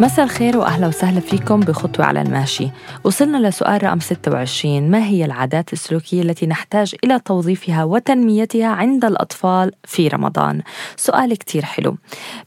مساء 0.00 0.24
الخير 0.24 0.58
وأهلا 0.58 0.86
وسهلا 0.86 1.20
فيكم 1.20 1.60
بخطوة 1.60 2.06
على 2.06 2.22
الماشي. 2.22 2.70
وصلنا 3.04 3.48
لسؤال 3.48 3.84
رقم 3.84 4.00
26 4.00 4.90
ما 4.90 5.04
هي 5.04 5.24
العادات 5.24 5.72
السلوكية 5.72 6.22
التي 6.22 6.46
نحتاج 6.46 6.94
إلى 7.04 7.20
توظيفها 7.20 7.84
وتنميتها 7.84 8.66
عند 8.66 9.04
الأطفال 9.04 9.72
في 9.84 10.08
رمضان؟ 10.08 10.62
سؤال 10.96 11.38
كتير 11.38 11.64
حلو. 11.64 11.96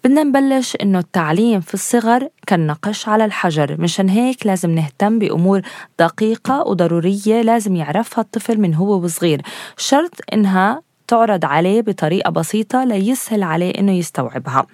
بدنا 0.04 0.24
نبلش 0.24 0.76
إنه 0.82 1.00
التعليم 1.00 1.62
في 1.62 1.74
الصغر 1.74 2.28
كالنقش 2.48 3.08
على 3.10 3.26
الحجر، 3.26 3.82
مشان 3.82 4.10
هيك 4.10 4.48
لازم 4.48 4.70
نهتم 4.70 5.20
بأمور 5.20 5.62
دقيقة 6.00 6.62
وضرورية 6.68 7.42
لازم 7.42 7.76
يعرفها 7.76 8.22
الطفل 8.22 8.60
من 8.60 8.74
هو 8.76 9.04
وصغير، 9.04 9.42
شرط 9.78 10.14
إنها 10.34 10.82
تعرض 11.08 11.46
عليه 11.46 11.82
بطريقة 11.82 12.30
بسيطة 12.32 12.84
ليسهل 12.84 13.44
عليه 13.44 13.72
إنه 13.80 13.92
يستوعبها. 13.92 14.66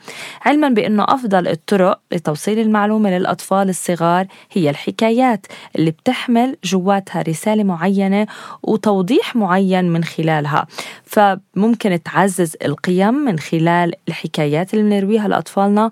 علما 0.46 0.70
بأنه 0.70 1.04
أفضل 1.04 1.48
الطرق 1.48 2.00
لتوصيل 2.12 2.60
المعلومة 2.60 3.10
للأطفال 3.10 3.70
الصغار 3.70 4.28
هي 4.52 4.70
الحكايات 4.70 5.46
اللي 5.76 5.92
بتحمل 5.92 6.58
جواتها 6.64 7.22
رسالة 7.22 7.64
معينة 7.64 8.28
وتوضيح 8.64 9.36
معين 9.36 9.86
من 9.86 10.04
خلالها. 10.04 10.68
فممكن 11.06 12.04
تعزز 12.04 12.56
القيم 12.66 13.14
من 13.14 13.40
خلال 13.40 13.94
الحكايات 14.08 14.74
اللي 14.74 14.84
بنرويها 14.84 15.28
لأطفالنا 15.28 15.92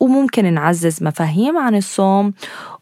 وممكن 0.00 0.54
نعزز 0.54 1.02
مفاهيم 1.02 1.58
عن 1.58 1.74
الصوم 1.74 2.32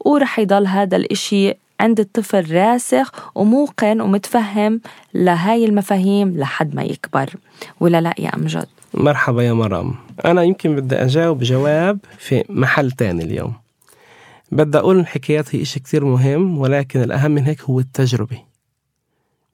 ورح 0.00 0.38
يضل 0.38 0.66
هذا 0.66 0.96
الإشي 0.96 1.54
عند 1.80 2.00
الطفل 2.00 2.54
راسخ 2.54 3.12
وموقن 3.34 4.00
ومتفهم 4.00 4.80
لهاي 5.14 5.64
المفاهيم 5.64 6.36
لحد 6.36 6.74
ما 6.74 6.82
يكبر. 6.82 7.30
ولا 7.80 8.00
لا 8.00 8.14
يا 8.18 8.36
أمجد 8.36 8.66
مرحبا 8.94 9.42
يا 9.42 9.52
مرام. 9.52 9.94
أنا 10.24 10.42
يمكن 10.42 10.76
بدي 10.76 10.96
أجاوب 10.96 11.42
جواب 11.42 11.98
في 12.18 12.44
محل 12.48 12.90
تاني 12.90 13.24
اليوم. 13.24 13.52
بدي 14.52 14.78
أقول 14.78 14.98
الحكايات 14.98 15.54
هي 15.54 15.62
إشي 15.62 15.80
كتير 15.80 16.04
مهم 16.04 16.58
ولكن 16.58 17.02
الأهم 17.02 17.30
من 17.30 17.44
هيك 17.44 17.62
هو 17.62 17.80
التجربة. 17.80 18.42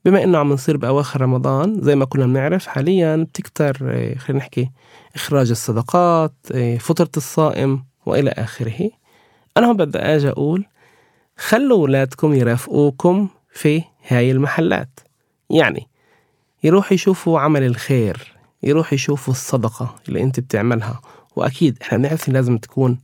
بما 0.05 0.25
إنه 0.25 0.39
عم 0.39 0.53
نصير 0.53 0.77
بأواخر 0.77 1.21
رمضان 1.21 1.81
زي 1.83 1.97
ما 1.97 2.05
كنا 2.05 2.27
بنعرف 2.27 2.67
حاليا 2.67 3.17
بتكتر 3.17 3.77
آه، 3.83 4.15
خلينا 4.19 4.39
نحكي 4.39 4.71
إخراج 5.15 5.51
الصدقات 5.51 6.35
آه، 6.53 6.77
فطرة 6.77 7.11
الصائم 7.17 7.85
وإلى 8.07 8.31
آخره. 8.31 8.91
أنا 9.57 9.67
هون 9.67 9.77
بدي 9.77 9.99
أجي 9.99 10.29
أقول 10.29 10.65
خلوا 11.37 11.79
أولادكم 11.79 12.35
يرافقوكم 12.35 13.29
في 13.53 13.83
هاي 14.09 14.31
المحلات. 14.31 15.01
يعني 15.51 15.89
يروحوا 16.65 16.93
يشوفوا 16.93 17.41
عمل 17.41 17.63
الخير 17.63 18.37
يروحوا 18.63 18.95
يشوفوا 18.95 19.35
الصدقة 19.35 19.95
اللي 20.09 20.23
انت 20.23 20.41
بتعملها. 20.41 21.01
وأكيد 21.37 21.79
إحنا 21.83 21.99
بنعرف 21.99 22.29
لازم 22.29 22.59
تكون 22.59 22.99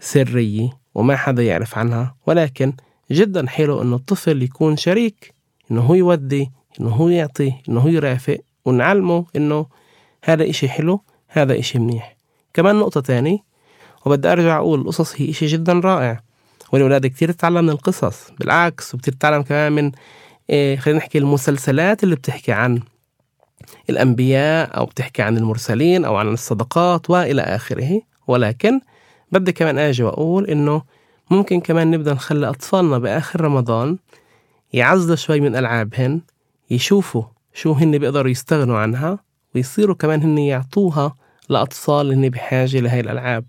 سرية 0.00 0.70
وما 0.94 1.16
حدا 1.16 1.42
يعرف 1.42 1.78
عنها. 1.78 2.14
ولكن 2.26 2.72
جدا 3.10 3.48
حلو 3.48 3.82
إنه 3.82 3.96
الطفل 3.96 4.42
يكون 4.42 4.76
شريك 4.76 5.34
إنه 5.70 5.80
هو 5.80 5.94
يودي 5.94 6.50
إنه 6.80 6.90
هو 6.90 7.08
يعطي 7.08 7.52
إنه 7.68 7.80
هو 7.80 7.88
يرافق. 7.88 8.38
ونعلمه 8.64 9.26
إنه 9.36 9.66
هذا 10.24 10.50
إشي 10.50 10.68
حلو 10.68 11.00
هذا 11.28 11.58
إشي 11.58 11.78
منيح. 11.78 12.16
كمان 12.54 12.76
نقطة 12.76 13.00
تاني 13.00 13.44
وبدي 14.06 14.32
أرجع 14.32 14.56
أقول 14.58 14.80
القصص 14.80 15.20
هي 15.20 15.30
إشي 15.30 15.46
جدا 15.46 15.72
رائع. 15.72 16.20
والولاد 16.72 17.06
كتير 17.06 17.32
تتعلم 17.32 17.64
من 17.64 17.70
القصص 17.70 18.30
بالعكس 18.40 18.94
وبتتعلم 18.94 19.18
تتعلم 19.18 19.42
كمان 19.42 19.72
من 19.72 19.92
إيه 20.50 20.76
خلينا 20.76 20.98
نحكي 20.98 21.18
المسلسلات 21.18 22.04
اللي 22.04 22.14
بتحكي 22.14 22.52
عن 22.52 22.80
الأنبياء 23.90 24.76
أو 24.78 24.86
بتحكي 24.86 25.22
عن 25.22 25.36
المرسلين 25.36 26.04
أو 26.04 26.16
عن 26.16 26.28
الصدقات 26.28 27.10
وإلى 27.10 27.42
آخره. 27.42 28.00
ولكن 28.26 28.80
بدي 29.32 29.52
كمان 29.52 29.78
أجي 29.78 30.02
وأقول 30.02 30.46
إنه 30.46 30.82
ممكن 31.30 31.60
كمان 31.60 31.90
نبدأ 31.90 32.12
نخلي 32.12 32.48
أطفالنا 32.48 32.98
بآخر 32.98 33.40
رمضان 33.40 33.98
يعزلوا 34.72 35.16
شوي 35.16 35.40
من 35.40 35.56
ألعابهن 35.56 36.20
يشوفوا 36.70 37.22
شو 37.54 37.72
هن 37.72 37.98
بيقدروا 37.98 38.30
يستغنوا 38.30 38.78
عنها 38.78 39.18
ويصيروا 39.54 39.94
كمان 39.94 40.22
هن 40.22 40.38
يعطوها 40.38 41.14
لأطفال 41.48 42.12
هن 42.12 42.28
بحاجة 42.28 42.80
لهي 42.80 43.00
الألعاب. 43.00 43.44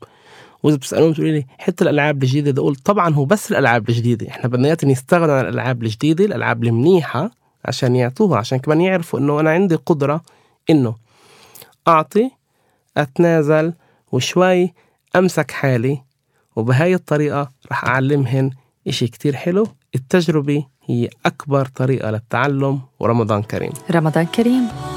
وإذا 0.63 0.75
بتسالوني 0.77 1.11
بتقولوا 1.11 1.31
لي 1.31 1.45
حتى 1.57 1.83
الألعاب 1.83 2.23
الجديدة. 2.23 2.51
بدي 2.51 2.61
أقول 2.61 2.75
طبعا 2.75 3.13
هو 3.13 3.25
بس 3.25 3.51
الألعاب 3.51 3.89
الجديدة. 3.89 4.27
إحنا 4.27 4.47
بدنا 4.49 4.77
يستغنوا 4.83 5.35
عن 5.35 5.45
الألعاب 5.45 5.83
الجديدة 5.83 6.25
الألعاب 6.25 6.63
المنيحة 6.63 7.31
عشان 7.65 7.95
يعطوها 7.95 8.37
عشان 8.37 8.57
كمان 8.59 8.81
يعرفوا 8.81 9.19
إنه 9.19 9.39
أنا 9.39 9.51
عندي 9.51 9.75
قدرة 9.75 10.21
إنه 10.69 10.95
أعطي 11.87 12.31
أتنازل 12.97 13.73
وشوي 14.11 14.73
أمسك 15.15 15.51
حالي 15.51 16.01
وبهاي 16.55 16.93
الطريقة 16.95 17.51
رح 17.71 17.85
أعلمهن 17.85 18.51
إشي 18.87 19.07
كتير 19.07 19.35
حلو. 19.35 19.67
التجربة 19.95 20.65
هي 20.85 21.09
أكبر 21.25 21.65
طريقة 21.65 22.11
للتعلم. 22.11 22.81
ورمضان 22.99 23.41
كريم. 23.43 23.71
رمضان 23.91 24.25
كريم. 24.25 24.92